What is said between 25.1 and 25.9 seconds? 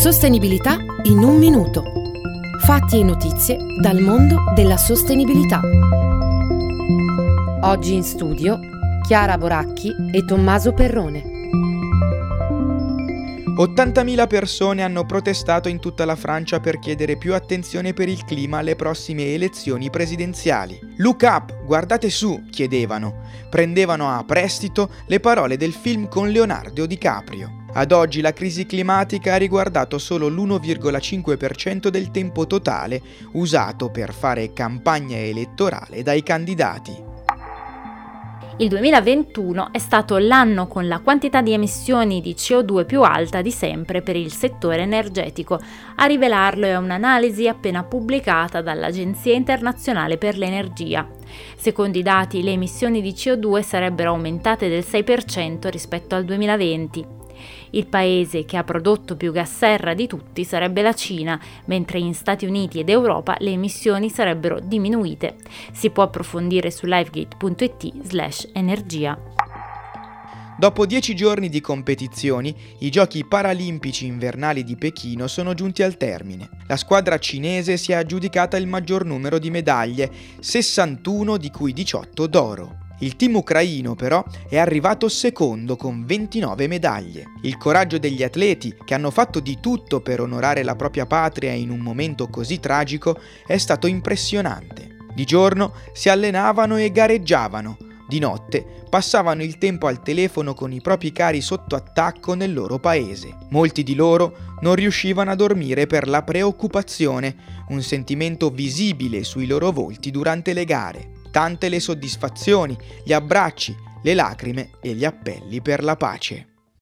parole del